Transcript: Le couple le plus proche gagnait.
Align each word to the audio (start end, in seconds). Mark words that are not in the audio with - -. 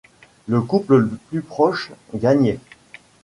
Le 0.47 0.61
couple 0.61 0.97
le 0.97 1.09
plus 1.29 1.43
proche 1.43 1.91
gagnait. 2.15 2.57